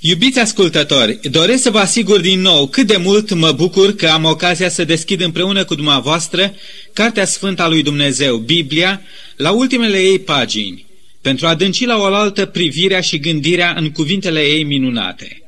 [0.00, 4.24] Iubiți ascultători, doresc să vă asigur din nou cât de mult mă bucur că am
[4.24, 6.54] ocazia să deschid împreună cu dumneavoastră
[6.92, 9.02] Cartea Sfântă a lui Dumnezeu, Biblia,
[9.36, 10.86] la ultimele ei pagini,
[11.20, 15.42] pentru a adânci la oaltă privirea și gândirea în cuvintele ei minunate.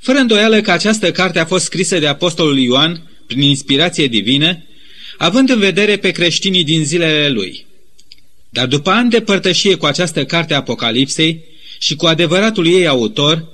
[0.00, 4.64] Fără îndoială că această carte a fost scrisă de Apostolul Ioan, prin inspirație divină,
[5.18, 7.66] având în vedere pe creștinii din zilele lui.
[8.50, 13.52] Dar după ani de părtășie cu această carte a Apocalipsei, și cu adevăratul ei autor,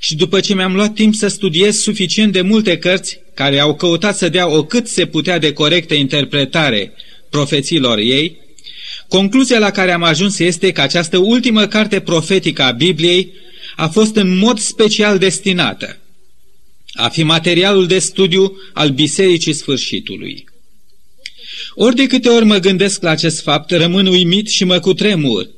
[0.00, 4.16] și după ce mi-am luat timp să studiez suficient de multe cărți care au căutat
[4.16, 6.92] să dea o cât se putea de corectă interpretare
[7.30, 8.36] profețiilor ei,
[9.08, 13.32] concluzia la care am ajuns este că această ultimă carte profetică a Bibliei
[13.76, 15.96] a fost în mod special destinată
[16.92, 20.44] a fi materialul de studiu al Bisericii Sfârșitului.
[21.74, 25.48] Ori de câte ori mă gândesc la acest fapt, rămân uimit și mă cutremur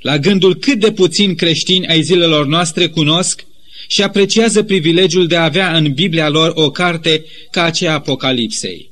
[0.00, 3.46] la gândul cât de puțin creștini ai zilelor noastre cunosc
[3.88, 8.90] și apreciază privilegiul de a avea în Biblia lor o carte ca aceea Apocalipsei.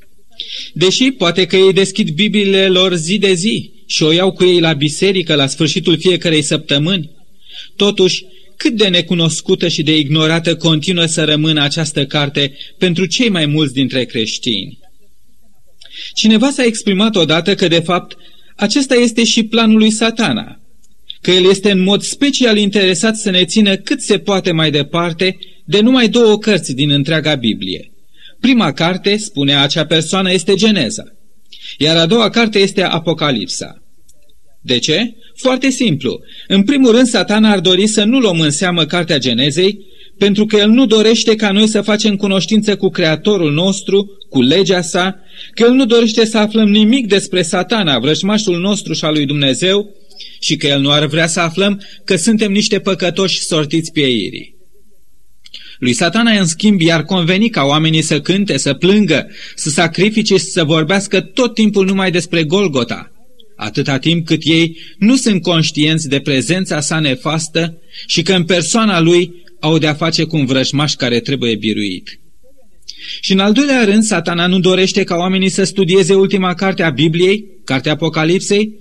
[0.73, 4.61] Deși poate că ei deschid Bibliile lor zi de zi și o iau cu ei
[4.61, 7.11] la biserică la sfârșitul fiecarei săptămâni,
[7.77, 8.25] totuși
[8.57, 13.75] cât de necunoscută și de ignorată continuă să rămână această carte pentru cei mai mulți
[13.75, 14.79] dintre creștini.
[16.15, 18.17] Cineva s-a exprimat odată că, de fapt,
[18.57, 20.61] acesta este și planul lui satana–
[21.27, 25.39] că el este în mod special interesat să ne țină cât se poate mai departe
[25.65, 27.93] de numai două cărți din întreaga Biblie.
[28.41, 31.03] Prima carte, spune acea persoană, este Geneza,
[31.79, 33.83] iar a doua carte este Apocalipsa.
[34.61, 35.15] De ce?
[35.37, 36.21] Foarte simplu.
[36.49, 39.79] În primul rând, satana ar dori să nu luăm în seamă cartea Genezei,
[40.19, 44.81] pentru că el nu dorește ca noi să facem cunoștință cu Creatorul nostru, cu legea
[44.81, 45.21] sa,
[45.55, 49.95] că el nu dorește să aflăm nimic despre satana, vrăjmașul nostru și al lui Dumnezeu,
[50.41, 54.55] și că El nu ar vrea să aflăm că suntem niște păcătoși sortiți pe irii.
[55.78, 60.45] Lui satana, în schimb, i-ar conveni ca oamenii să cânte, să plângă, să sacrifice și
[60.45, 63.11] să vorbească tot timpul numai despre Golgota,
[63.56, 69.00] atâta timp cât ei nu sunt conștienți de prezența sa nefastă și că în persoana
[69.00, 72.21] lui au de-a face cu un vrăjmaș care trebuie biruit.
[73.21, 76.91] Și în al doilea rând, satana nu dorește ca oamenii să studieze ultima carte a
[76.91, 78.72] Bibliei, cartea Apocalipsei,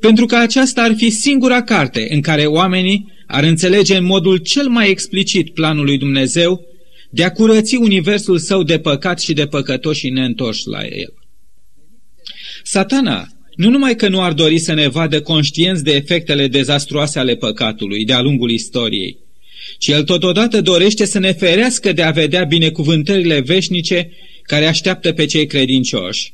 [0.00, 4.68] pentru că aceasta ar fi singura carte în care oamenii ar înțelege în modul cel
[4.68, 6.66] mai explicit planul lui Dumnezeu
[7.10, 11.12] de a curăți universul său de păcat și de păcătoși și neîntorși la el.
[12.62, 17.34] Satana nu numai că nu ar dori să ne vadă conștienți de efectele dezastruoase ale
[17.34, 19.18] păcatului de-a lungul istoriei,
[19.78, 24.10] ci el totodată dorește să ne ferească de a vedea binecuvântările veșnice
[24.42, 26.32] care așteaptă pe cei credincioși.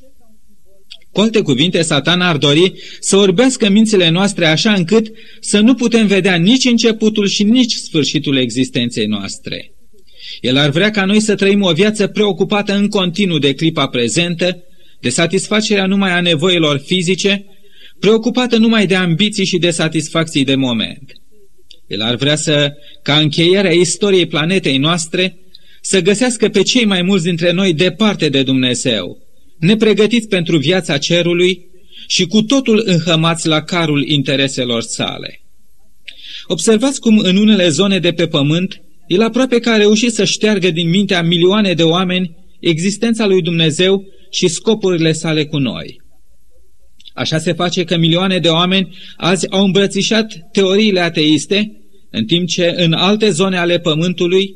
[1.14, 5.06] Cu alte cuvinte, satana ar dori să orbească mințile noastre așa încât
[5.40, 9.72] să nu putem vedea nici începutul și nici sfârșitul existenței noastre.
[10.40, 14.62] El ar vrea ca noi să trăim o viață preocupată în continuu de clipa prezentă,
[15.00, 17.44] de satisfacerea numai a nevoilor fizice,
[18.00, 21.12] preocupată numai de ambiții și de satisfacții de moment.
[21.86, 25.36] El ar vrea să, ca încheierea istoriei planetei noastre,
[25.80, 29.23] să găsească pe cei mai mulți dintre noi departe de Dumnezeu,
[29.64, 31.66] nepregătiți pentru viața cerului
[32.06, 35.40] și cu totul înhămați la carul intereselor sale.
[36.46, 40.70] Observați cum în unele zone de pe pământ, el aproape că a reușit să șteargă
[40.70, 46.00] din mintea milioane de oameni existența lui Dumnezeu și scopurile sale cu noi.
[47.14, 51.70] Așa se face că milioane de oameni azi au îmbrățișat teoriile ateiste,
[52.10, 54.54] în timp ce în alte zone ale pământului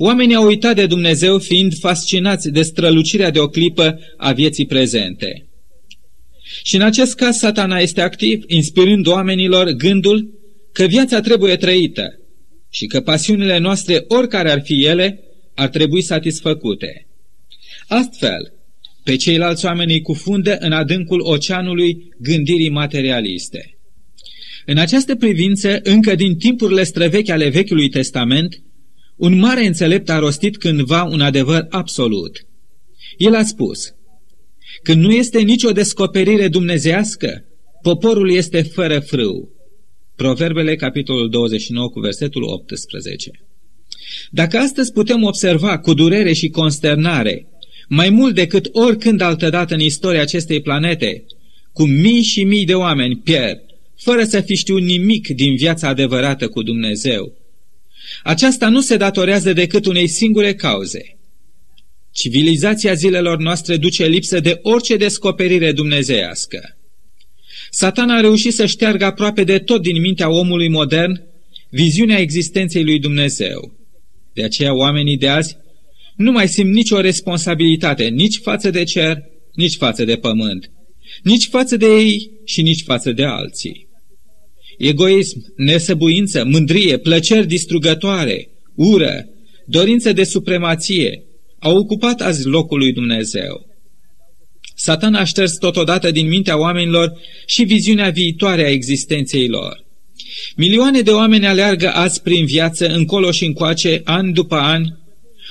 [0.00, 5.46] Oamenii au uitat de Dumnezeu fiind fascinați de strălucirea de o clipă a vieții prezente.
[6.62, 10.28] Și în acest caz satana este activ, inspirând oamenilor gândul
[10.72, 12.18] că viața trebuie trăită
[12.70, 15.20] și că pasiunile noastre, oricare ar fi ele,
[15.54, 17.06] ar trebui satisfăcute.
[17.86, 18.52] Astfel,
[19.04, 23.78] pe ceilalți oameni îi cufundă în adâncul oceanului gândirii materialiste.
[24.66, 28.62] În această privință, încă din timpurile străvechi ale Vechiului Testament,
[29.18, 32.46] un mare înțelept a rostit cândva un adevăr absolut.
[33.16, 33.92] El a spus,
[34.82, 37.44] când nu este nicio descoperire dumnezească,
[37.82, 39.50] poporul este fără frâu.
[40.16, 43.30] Proverbele, capitolul 29, cu versetul 18.
[44.30, 47.46] Dacă astăzi putem observa cu durere și consternare,
[47.88, 51.24] mai mult decât oricând altădată în istoria acestei planete,
[51.72, 53.60] cum mii și mii de oameni pierd,
[53.96, 57.37] fără să fi știut nimic din viața adevărată cu Dumnezeu,
[58.22, 61.16] aceasta nu se datorează decât unei singure cauze.
[62.12, 66.76] Civilizația zilelor noastre duce lipsă de orice descoperire dumnezeiască.
[67.70, 71.22] Satana a reușit să șteargă aproape de tot din mintea omului modern
[71.70, 73.72] viziunea existenței lui Dumnezeu.
[74.32, 75.56] De aceea oamenii de azi
[76.16, 79.22] nu mai simt nicio responsabilitate nici față de cer,
[79.54, 80.70] nici față de pământ,
[81.22, 83.87] nici față de ei și nici față de alții.
[84.78, 89.28] Egoism, nesăbuință, mândrie, plăceri distrugătoare, ură,
[89.64, 91.22] dorință de supremație
[91.58, 93.66] au ocupat azi locul lui Dumnezeu.
[94.74, 97.12] Satan a șters totodată din mintea oamenilor
[97.46, 99.84] și viziunea viitoare a existenței lor.
[100.56, 104.82] Milioane de oameni aleargă azi prin viață, încolo și încoace, an după an,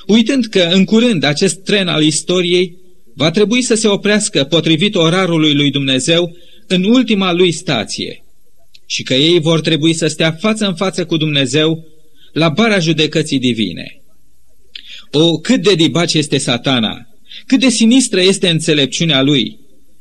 [0.07, 2.77] uitând că în curând acest tren al istoriei
[3.15, 6.37] va trebui să se oprească potrivit orarului lui Dumnezeu
[6.67, 8.21] în ultima lui stație
[8.87, 11.87] și că ei vor trebui să stea față în față cu Dumnezeu
[12.33, 14.01] la bara judecății divine.
[15.11, 17.07] O, cât de dibaci este satana,
[17.45, 19.57] cât de sinistră este înțelepciunea lui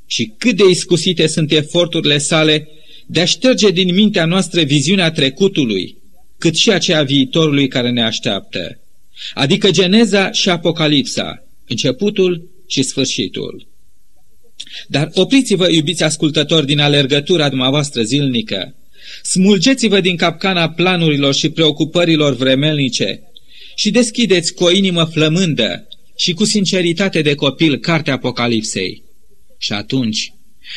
[0.06, 2.68] și cât de iscusite sunt eforturile sale
[3.06, 5.96] de a șterge din mintea noastră viziunea trecutului,
[6.38, 8.80] cât și aceea viitorului care ne așteaptă,
[9.34, 13.66] adică Geneza și Apocalipsa, începutul și sfârșitul.
[14.88, 18.74] Dar opriți-vă, iubiți ascultători, din alergătura dumneavoastră zilnică,
[19.22, 23.20] smulgeți-vă din capcana planurilor și preocupărilor vremelnice
[23.74, 29.02] și deschideți cu o inimă flămândă și cu sinceritate de copil cartea Apocalipsei.
[29.58, 30.32] Și atunci,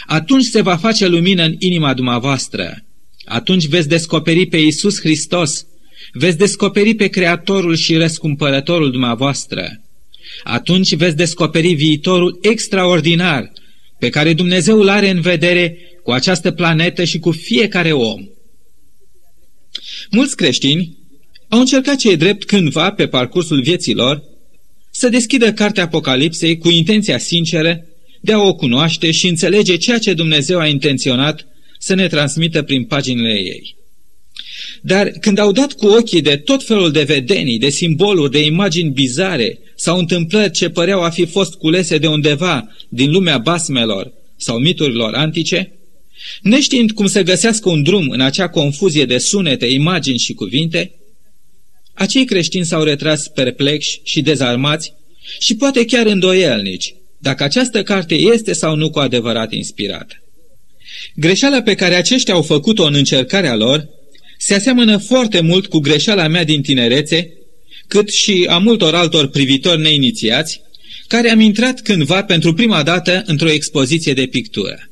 [0.06, 2.84] atunci se va face lumină în inima dumneavoastră.
[3.26, 5.66] Atunci veți descoperi pe Iisus Hristos,
[6.14, 9.84] veți descoperi pe Creatorul și Răscumpărătorul dumneavoastră.
[10.44, 13.52] Atunci veți descoperi viitorul extraordinar
[14.00, 18.28] pe care Dumnezeu îl are în vedere cu această planetă și cu fiecare om.
[20.12, 20.98] Mulți creștini
[21.48, 24.24] au încercat ce e drept cândva pe parcursul vieților
[24.92, 27.86] să deschidă cartea Apocalipsei cu intenția sinceră
[28.22, 31.48] de a o cunoaște și înțelege ceea ce Dumnezeu a intenționat
[31.80, 33.76] să ne transmită prin paginile ei.
[34.82, 38.90] Dar când au dat cu ochii de tot felul de vedenii, de simboluri, de imagini
[38.90, 44.58] bizare sau întâmplări ce păreau a fi fost culese de undeva din lumea basmelor sau
[44.58, 45.74] miturilor antice,
[46.42, 50.92] neștiind cum să găsească un drum în acea confuzie de sunete, imagini și cuvinte,
[51.94, 54.94] acei creștini s-au retras perplexi și dezarmați
[55.40, 60.24] și poate chiar îndoielnici dacă această carte este sau nu cu adevărat inspirată.
[61.16, 63.90] Greșeala pe care aceștia au făcut-o în încercarea lor
[64.42, 67.34] se aseamănă foarte mult cu greșeala mea din tinerețe,
[67.88, 70.62] cât și a multor altor privitori neinițiați,
[71.08, 74.90] care am intrat cândva pentru prima dată într-o expoziție de pictură.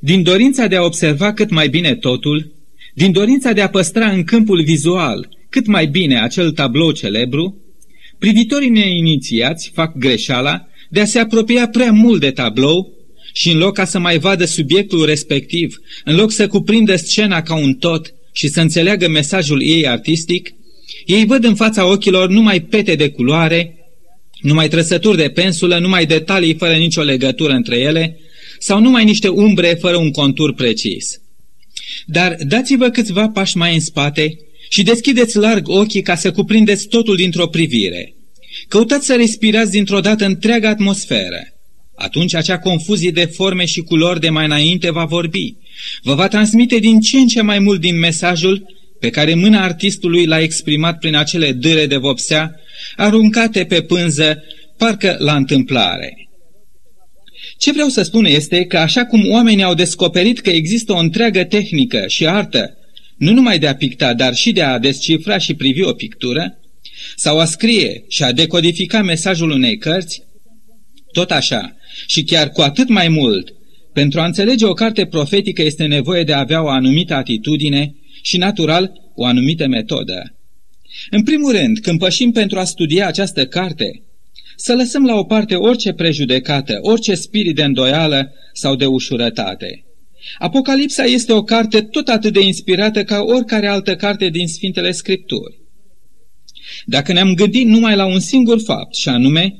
[0.00, 2.52] Din dorința de a observa cât mai bine totul,
[2.94, 7.56] din dorința de a păstra în câmpul vizual cât mai bine acel tablou celebru,
[8.18, 12.92] privitorii neinițiați fac greșeala de a se apropia prea mult de tablou
[13.32, 17.54] și în loc ca să mai vadă subiectul respectiv, în loc să cuprindă scena ca
[17.54, 20.54] un tot și să înțeleagă mesajul ei artistic,
[21.06, 23.74] ei văd în fața ochilor numai pete de culoare,
[24.40, 28.18] numai trăsături de pensulă, numai detalii fără nicio legătură între ele,
[28.58, 31.20] sau numai niște umbre fără un contur precis.
[32.06, 34.38] Dar dați-vă câțiva pași mai în spate
[34.68, 38.14] și deschideți larg ochii ca să cuprindeți totul dintr-o privire.
[38.68, 41.53] Căutați să respirați dintr-o dată întreaga atmosferă.
[41.96, 45.56] Atunci acea confuzie de forme și culori de mai înainte va vorbi.
[46.02, 48.66] Vă va transmite din ce în ce mai mult din mesajul
[49.00, 52.60] pe care mâna artistului l-a exprimat prin acele dâre de vopsea,
[52.96, 54.42] aruncate pe pânză,
[54.76, 56.28] parcă la întâmplare.
[57.58, 61.44] Ce vreau să spun este că așa cum oamenii au descoperit că există o întreagă
[61.44, 62.76] tehnică și artă,
[63.16, 66.58] nu numai de a picta, dar și de a descifra și privi o pictură,
[67.16, 70.22] sau a scrie și a decodifica mesajul unei cărți,
[71.12, 71.76] tot așa,
[72.06, 73.54] și chiar cu atât mai mult,
[73.92, 78.36] pentru a înțelege o carte profetică este nevoie de a avea o anumită atitudine și,
[78.36, 80.34] natural, o anumită metodă.
[81.10, 84.02] În primul rând, când pășim pentru a studia această carte,
[84.56, 89.84] să lăsăm la o parte orice prejudecată, orice spirit de îndoială sau de ușurătate.
[90.38, 95.58] Apocalipsa este o carte tot atât de inspirată ca oricare altă carte din Sfintele Scripturi.
[96.84, 99.58] Dacă ne-am gândit numai la un singur fapt, și anume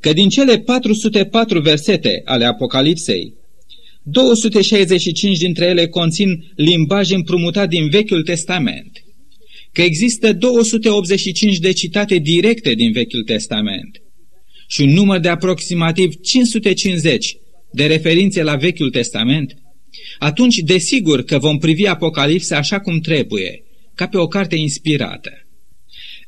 [0.00, 3.34] că din cele 404 versete ale Apocalipsei,
[4.02, 9.04] 265 dintre ele conțin limbaj împrumutat din Vechiul Testament,
[9.72, 14.02] că există 285 de citate directe din Vechiul Testament
[14.68, 17.36] și un număr de aproximativ 550
[17.72, 19.54] de referințe la Vechiul Testament,
[20.18, 23.62] atunci desigur că vom privi Apocalipsa așa cum trebuie,
[23.94, 25.30] ca pe o carte inspirată.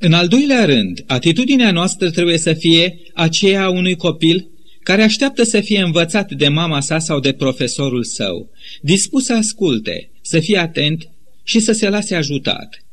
[0.04, 4.48] În al doilea rând, atitudinea noastră trebuie să fie aceea a unui copil
[4.82, 10.10] care așteaptă să fie învățat de mama sa sau de profesorul său, dispus să asculte,
[10.22, 11.08] să fie atent
[11.44, 12.84] și să se lase ajutat.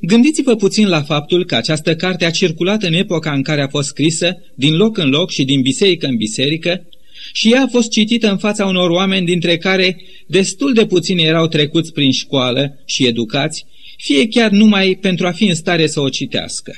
[0.00, 3.88] Gândiți-vă puțin la faptul că această carte a circulat în epoca în care a fost
[3.88, 6.86] scrisă, din loc în loc și din biserică în biserică,
[7.32, 11.46] și ea a fost citită în fața unor oameni dintre care destul de puțini erau
[11.46, 13.64] trecuți prin școală și educați,
[13.98, 16.72] fie chiar numai pentru a fi în stare să o citească.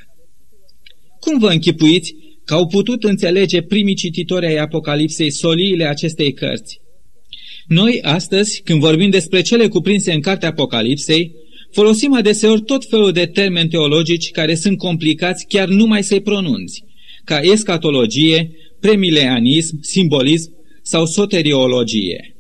[1.20, 6.80] Cum vă închipuiți că au putut înțelege primii cititori ai Apocalipsei soliile acestei cărți?
[7.66, 11.32] Noi, astăzi, când vorbim despre cele cuprinse în cartea Apocalipsei,
[11.72, 16.84] folosim adeseori tot felul de termeni teologici care sunt complicați chiar numai să-i pronunți,
[17.24, 18.50] ca escatologie,
[18.80, 20.50] premileanism, simbolism
[20.82, 22.34] sau soteriologie.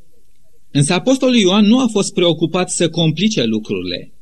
[0.70, 4.12] Însă Apostolul Ioan nu a fost preocupat să complice lucrurile.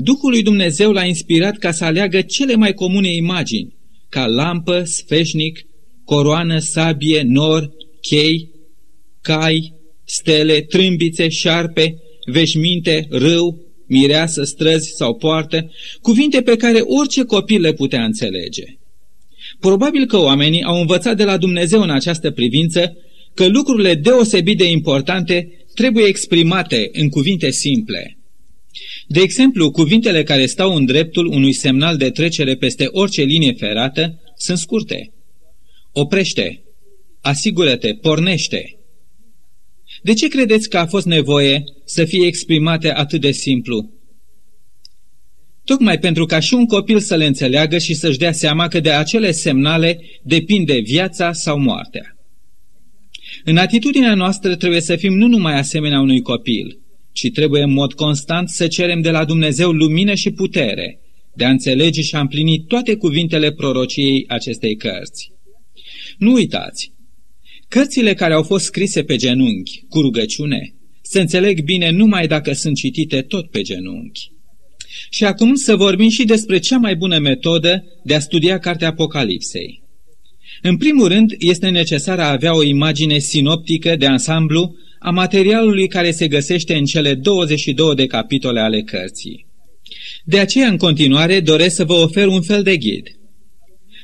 [0.00, 3.74] Duhul lui Dumnezeu l-a inspirat ca să aleagă cele mai comune imagini,
[4.08, 5.66] ca lampă, sfeșnic,
[6.04, 8.50] coroană, sabie, nor, chei,
[9.20, 9.72] cai,
[10.04, 15.70] stele, trâmbițe, șarpe, veșminte, râu, mireasă, străzi sau poartă,
[16.02, 18.64] cuvinte pe care orice copil le putea înțelege.
[19.60, 22.96] Probabil că oamenii au învățat de la Dumnezeu în această privință
[23.34, 28.17] că lucrurile deosebit de importante trebuie exprimate în cuvinte simple.
[29.10, 34.20] De exemplu, cuvintele care stau în dreptul unui semnal de trecere peste orice linie ferată
[34.36, 35.12] sunt scurte.
[35.92, 36.62] Oprește,
[37.20, 38.76] asigură-te, pornește.
[40.02, 43.90] De ce credeți că a fost nevoie să fie exprimate atât de simplu?
[45.64, 48.90] Tocmai pentru ca și un copil să le înțeleagă și să-și dea seama că de
[48.90, 52.16] acele semnale depinde viața sau moartea.
[53.44, 56.78] În atitudinea noastră trebuie să fim nu numai asemenea unui copil,
[57.12, 61.00] ci trebuie în mod constant să cerem de la Dumnezeu lumină și putere,
[61.34, 65.32] de a înțelege și a împlini toate cuvintele prorociei acestei cărți.
[66.18, 66.92] Nu uitați,
[67.68, 72.76] cărțile care au fost scrise pe genunchi, cu rugăciune, se înțeleg bine numai dacă sunt
[72.76, 74.30] citite tot pe genunchi.
[75.10, 79.82] Și acum să vorbim și despre cea mai bună metodă de a studia Cartea Apocalipsei.
[80.62, 86.10] În primul rând, este necesar a avea o imagine sinoptică de ansamblu a materialului care
[86.10, 89.46] se găsește în cele 22 de capitole ale cărții.
[90.24, 93.18] De aceea, în continuare, doresc să vă ofer un fel de ghid.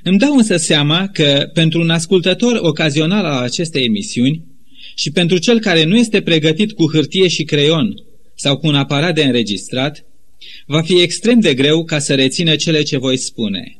[0.03, 4.45] Îmi dau însă seama că, pentru un ascultător ocazional al acestei emisiuni
[4.95, 7.95] și pentru cel care nu este pregătit cu hârtie și creion
[8.35, 10.05] sau cu un aparat de înregistrat,
[10.67, 13.79] va fi extrem de greu ca să rețină cele ce voi spune.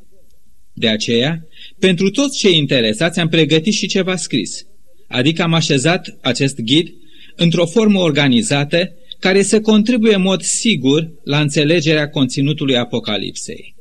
[0.73, 1.47] De aceea,
[1.79, 4.67] pentru toți cei interesați am pregătit și ceva scris,
[5.09, 6.89] adică am așezat acest ghid
[7.37, 13.75] într-o formă organizată care să contribuie în mod sigur la înțelegerea conținutului Apocalipsei.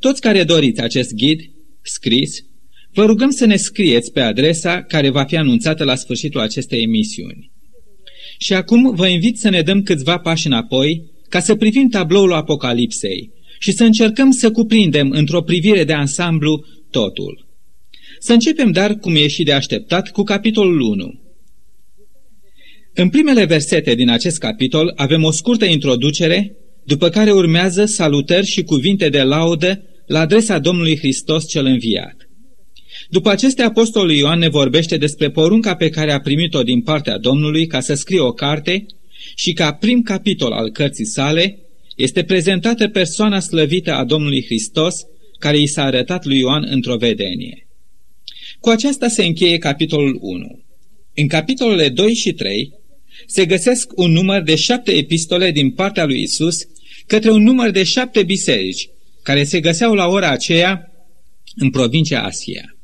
[0.00, 1.40] Toți care doriți acest ghid
[1.82, 2.36] scris,
[2.92, 7.50] vă rugăm să ne scrieți pe adresa care va fi anunțată la sfârșitul acestei emisiuni.
[8.38, 13.30] Și acum vă invit să ne dăm câțiva pași înapoi ca să privim tabloul Apocalipsei
[13.58, 17.46] și să încercăm să cuprindem într-o privire de ansamblu totul.
[18.18, 21.25] Să începem, dar, cum e și de așteptat, cu capitolul 1.
[22.98, 28.62] În primele versete din acest capitol avem o scurtă introducere, după care urmează salutări și
[28.62, 32.16] cuvinte de laudă la adresa Domnului Hristos cel înviat.
[33.10, 37.66] După acestea, Apostolul Ioan ne vorbește despre porunca pe care a primit-o din partea Domnului
[37.66, 38.86] ca să scrie o carte
[39.34, 41.58] și ca prim capitol al cărții sale
[41.96, 44.94] este prezentată persoana slăvită a Domnului Hristos
[45.38, 47.66] care i s-a arătat lui Ioan într-o vedenie.
[48.60, 50.60] Cu aceasta se încheie capitolul 1.
[51.14, 52.84] În capitolele 2 și 3
[53.26, 56.56] se găsesc un număr de șapte epistole din partea lui Isus
[57.06, 58.88] către un număr de șapte biserici
[59.22, 60.92] care se găseau la ora aceea
[61.56, 62.76] în provincia Asia.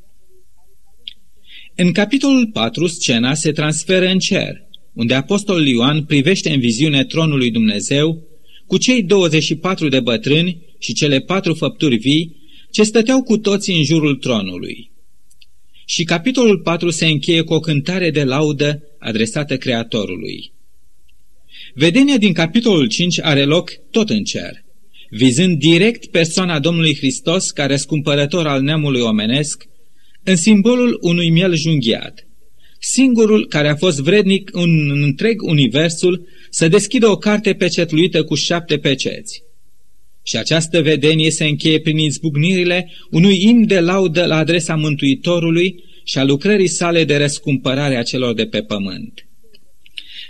[1.75, 4.61] În capitolul 4, scena se transferă în cer,
[4.93, 8.27] unde apostolul Ioan privește în viziune tronul lui Dumnezeu
[8.67, 12.35] cu cei 24 de bătrâni și cele patru făpturi vii
[12.71, 14.91] ce stăteau cu toții în jurul tronului.
[15.85, 20.51] Și capitolul 4 se încheie cu o cântare de laudă adresată Creatorului.
[21.73, 24.63] Vedenia din capitolul 5 are loc tot în cer,
[25.09, 29.63] vizând direct persoana Domnului Hristos ca răscumpărător al neamului omenesc,
[30.23, 32.27] în simbolul unui miel junghiat,
[32.79, 38.77] singurul care a fost vrednic în întreg universul să deschidă o carte pecetluită cu șapte
[38.77, 39.43] peceți.
[40.23, 46.17] Și această vedenie se încheie prin izbucnirile unui imn de laudă la adresa Mântuitorului și
[46.17, 49.27] a lucrării sale de răscumpărare a celor de pe pământ.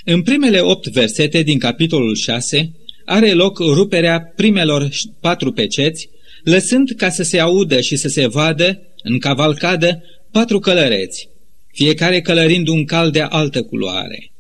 [0.06, 2.72] În primele opt versete din capitolul 6
[3.06, 6.10] are loc ruperea primelor patru peceți,
[6.44, 11.30] lăsând ca să se audă și să se vadă, în cavalcadă, patru călăreți,
[11.74, 14.32] fiecare călărind un cal de altă culoare.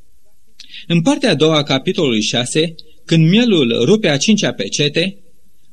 [0.87, 5.17] În partea a doua a capitolului 6, când mielul rupe a cincea pecete,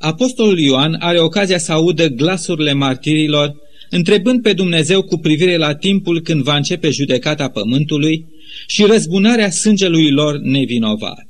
[0.01, 3.57] Apostolul Ioan are ocazia să audă glasurile martirilor,
[3.91, 8.27] întrebând pe Dumnezeu cu privire la timpul când va începe judecata pământului
[8.67, 11.27] și răzbunarea sângelui lor nevinovat.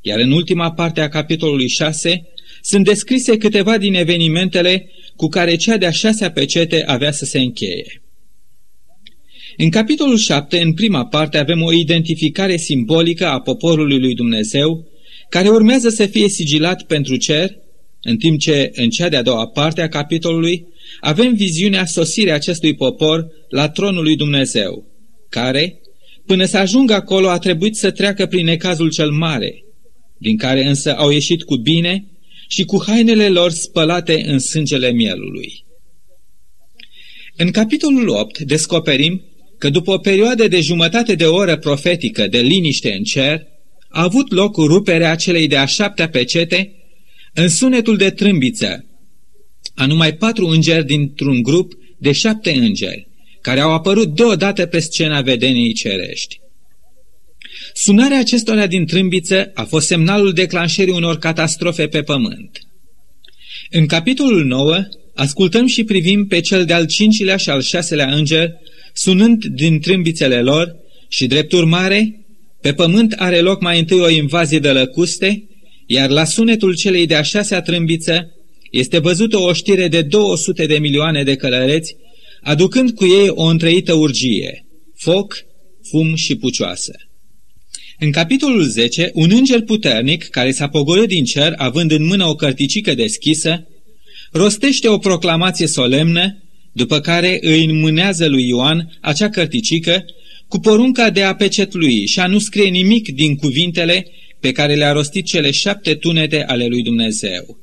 [0.00, 2.28] Iar în ultima parte a capitolului 6
[2.62, 8.02] sunt descrise câteva din evenimentele cu care cea de-a șasea pecete avea să se încheie.
[9.56, 14.86] În capitolul 7, în prima parte, avem o identificare simbolică a poporului lui Dumnezeu,
[15.28, 17.56] care urmează să fie sigilat pentru cer,
[18.02, 20.66] în timp ce, în cea de-a doua parte a capitolului,
[21.00, 24.84] avem viziunea sosirii acestui popor la tronul lui Dumnezeu,
[25.28, 25.80] care,
[26.26, 29.64] până să ajungă acolo, a trebuit să treacă prin necazul cel mare,
[30.18, 32.06] din care însă au ieșit cu bine
[32.48, 35.64] și cu hainele lor spălate în sângele mielului.
[37.36, 39.22] În capitolul 8 descoperim
[39.58, 43.46] că după o perioadă de jumătate de oră profetică de liniște în cer,
[43.88, 46.72] a avut loc ruperea celei de-a șaptea pecete
[47.34, 48.84] în sunetul de trâmbiță
[49.74, 53.08] a numai patru îngeri dintr-un grup de șapte îngeri,
[53.40, 56.40] care au apărut deodată pe scena vedeniei cerești.
[57.74, 62.58] Sunarea acestora din trâmbiță a fost semnalul declanșării unor catastrofe pe pământ.
[63.70, 64.78] În capitolul 9
[65.14, 68.50] ascultăm și privim pe cel de-al cincilea și al șaselea înger
[68.92, 70.76] sunând din trâmbițele lor
[71.08, 72.26] și, drept urmare,
[72.60, 75.48] pe pământ are loc mai întâi o invazie de lăcuste,
[75.86, 78.32] iar la sunetul celei de-a șasea trâmbiță
[78.70, 81.96] este văzută o știre de 200 de milioane de călăreți,
[82.42, 85.36] aducând cu ei o întreită urgie, foc,
[85.90, 86.92] fum și pucioasă.
[87.98, 92.34] În capitolul 10, un înger puternic, care s-a pogorât din cer, având în mână o
[92.34, 93.66] cărticică deschisă,
[94.32, 100.04] rostește o proclamație solemnă, după care îi înmânează lui Ioan acea cărticică
[100.48, 104.06] cu porunca de a pecetlui și a nu scrie nimic din cuvintele
[104.40, 107.58] pe care le-a rostit cele șapte tunete ale lui Dumnezeu.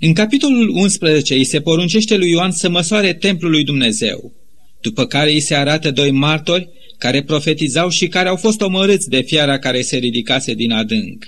[0.00, 4.32] În capitolul 11 îi se poruncește lui Ioan să măsoare templul lui Dumnezeu,
[4.80, 9.20] după care îi se arată doi martori care profetizau și care au fost omorâți de
[9.20, 11.26] fiara care se ridicase din adânc,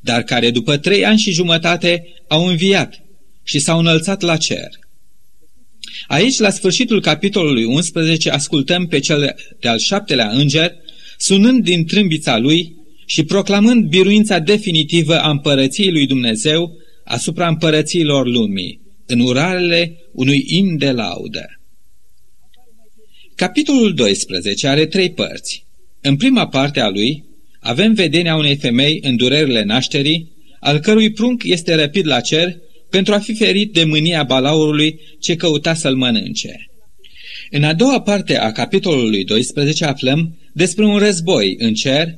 [0.00, 3.02] dar care după trei ani și jumătate au înviat
[3.44, 4.68] și s-au înălțat la cer.
[6.06, 10.72] Aici, la sfârșitul capitolului 11, ascultăm pe cel de-al șaptelea înger,
[11.18, 18.80] sunând din trâmbița lui și proclamând biruința definitivă a împărăției lui Dumnezeu asupra împărățiilor lumii,
[19.06, 21.60] în urarele unui imn de laudă.
[23.34, 25.64] Capitolul 12 are trei părți.
[26.00, 27.24] În prima parte a lui
[27.60, 30.30] avem vedenia unei femei în durerile nașterii,
[30.60, 32.56] al cărui prunc este răpit la cer
[32.90, 36.70] pentru a fi ferit de mânia balaurului ce căuta să-l mănânce.
[37.50, 42.14] În a doua parte a capitolului 12 aflăm despre un război în cer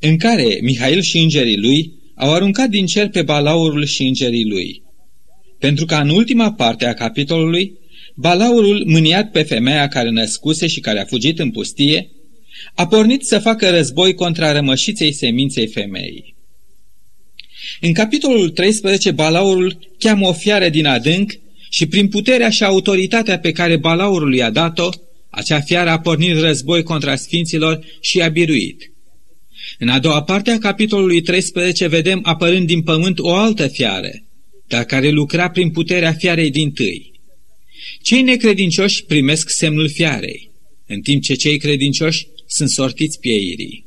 [0.00, 4.82] în care Mihail și îngerii lui au aruncat din cer pe balaurul și îngerii lui.
[5.58, 7.72] Pentru că în ultima parte a capitolului,
[8.14, 12.10] balaurul, mâniat pe femeia care născuse și care a fugit în pustie,
[12.74, 16.33] a pornit să facă război contra rămășiței seminței femeii.
[17.80, 21.32] În capitolul 13, balaurul cheamă o fiară din adânc
[21.70, 24.88] și prin puterea și autoritatea pe care balaurul i-a dat-o,
[25.30, 28.92] acea fiară a pornit război contra sfinților și a biruit.
[29.78, 34.10] În a doua parte a capitolului 13 vedem apărând din pământ o altă fiară,
[34.68, 37.12] dar care lucra prin puterea fiarei din tâi.
[38.02, 40.50] Cei necredincioși primesc semnul fiarei,
[40.86, 43.84] în timp ce cei credincioși sunt sortiți pieirii.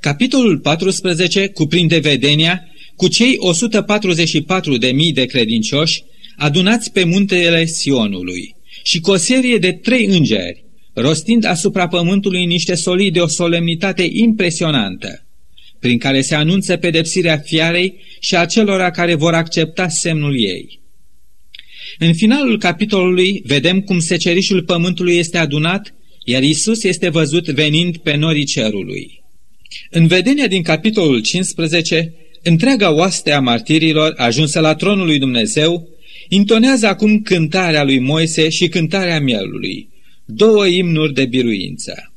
[0.00, 2.71] Capitolul 14 cuprinde vedenia
[3.02, 6.02] cu cei 144 de mii de credincioși
[6.36, 12.74] adunați pe muntele Sionului și cu o serie de trei îngeri, rostind asupra pământului niște
[12.74, 15.26] solii de o solemnitate impresionantă,
[15.78, 20.80] prin care se anunță pedepsirea fiarei și a celora care vor accepta semnul ei.
[21.98, 28.14] În finalul capitolului vedem cum secerișul pământului este adunat, iar Isus este văzut venind pe
[28.14, 29.22] norii cerului.
[29.90, 35.88] În vedenia din capitolul 15, întreaga oaste a martirilor, ajunsă la tronul lui Dumnezeu,
[36.28, 39.88] intonează acum cântarea lui Moise și cântarea mielului,
[40.24, 42.12] două imnuri de biruință.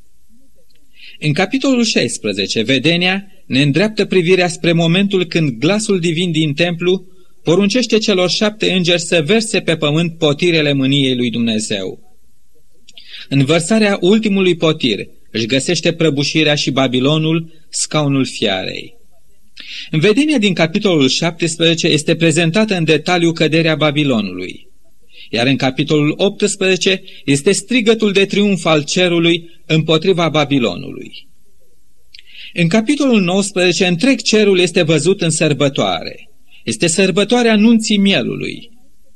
[1.18, 7.06] În capitolul 16, vedenia ne îndreaptă privirea spre momentul când glasul divin din templu
[7.42, 12.00] poruncește celor șapte îngeri să verse pe pământ potirele mâniei lui Dumnezeu.
[13.28, 14.98] În vărsarea ultimului potir
[15.30, 18.95] își găsește prăbușirea și Babilonul, scaunul fiarei.
[19.90, 24.66] În vedenia din capitolul 17 este prezentată în detaliu căderea Babilonului
[25.30, 31.26] iar în capitolul 18 este strigătul de triumf al cerului împotriva Babilonului.
[32.52, 36.30] În capitolul 19 întreg cerul este văzut în sărbătoare,
[36.64, 38.70] Este sărbătoarea nunții mielului.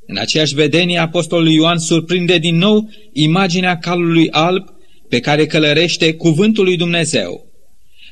[0.06, 4.64] În aceeași vedenie, apostolul Ioan surprinde din nou imaginea calului alb
[5.08, 7.49] pe care călărește cuvântul lui Dumnezeu.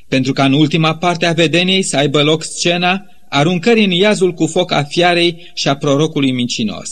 [0.09, 4.45] Pentru ca în ultima parte a vedeniei să aibă loc scena aruncării în iazul cu
[4.45, 6.89] foc a fiarei și a prorocului mincinos.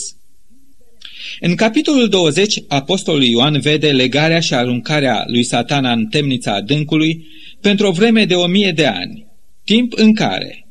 [1.40, 7.28] În capitolul 20, apostolul Ioan vede legarea și aruncarea lui satana în temnița adâncului
[7.62, 9.26] pentru o vreme de o mie de ani,
[9.66, 10.68] timp în care,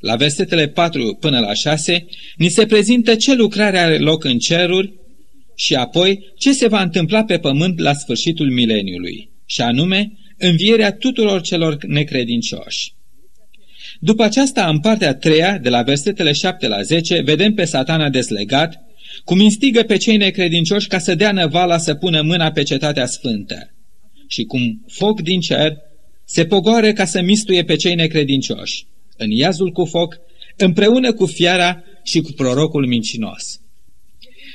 [0.00, 2.06] la versetele 4 până la 6,
[2.36, 4.92] ni se prezintă ce lucrare are loc în ceruri
[5.54, 11.40] și apoi ce se va întâmpla pe pământ la sfârșitul mileniului, și anume învierea tuturor
[11.40, 12.92] celor necredincioși.
[14.00, 18.08] După aceasta, în partea a treia, de la versetele 7 la 10, vedem pe satana
[18.08, 18.82] deslegat,
[19.24, 23.72] cum instigă pe cei necredincioși ca să dea năvala să pună mâna pe cetatea sfântă
[24.28, 25.76] și cum foc din cer
[26.24, 30.16] se pogoară ca să mistuie pe cei necredincioși, în iazul cu foc,
[30.56, 33.60] împreună cu fiara și cu prorocul mincinos.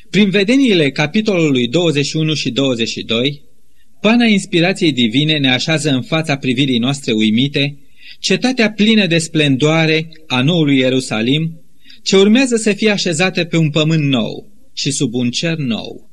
[0.09, 3.41] Prin vedeniile capitolului 21 și 22,
[4.03, 7.77] pana inspirației divine ne așează în fața privirii noastre uimite
[8.19, 11.61] cetatea plină de splendoare a noului Ierusalim,
[12.03, 16.09] ce urmează să fie așezată pe un pământ nou și sub un cer nou.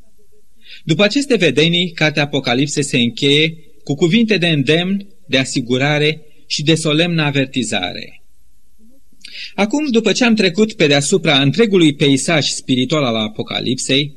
[0.85, 6.75] După aceste vedenii, cartea Apocalipse se încheie cu cuvinte de îndemn, de asigurare și de
[6.75, 8.23] solemnă avertizare.
[9.55, 14.13] Acum, după ce am trecut pe deasupra întregului peisaj spiritual al Apocalipsei,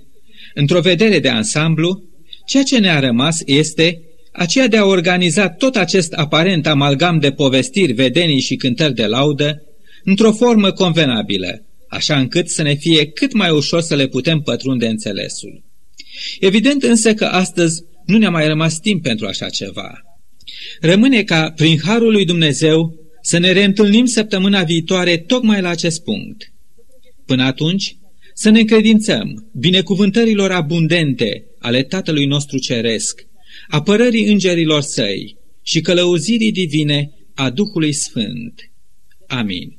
[0.54, 2.12] într-o vedere de ansamblu,
[2.45, 4.01] ceea ce ne-a rămas este
[4.32, 9.62] aceea de a organiza tot acest aparent amalgam de povestiri, vedenii și cântări de laudă
[10.03, 14.88] într-o formă convenabilă, așa încât să ne fie cât mai ușor să le putem pătrunde
[14.88, 15.63] înțelesul.
[16.39, 20.01] Evident însă că astăzi nu ne-a mai rămas timp pentru așa ceva.
[20.79, 26.51] Rămâne ca, prin Harul lui Dumnezeu, să ne reîntâlnim săptămâna viitoare tocmai la acest punct.
[27.25, 27.95] Până atunci,
[28.34, 33.26] să ne încredințăm binecuvântărilor abundente ale Tatălui nostru Ceresc,
[33.67, 38.72] apărării îngerilor săi și călăuzirii divine a Duhului Sfânt.
[39.28, 39.78] Amin.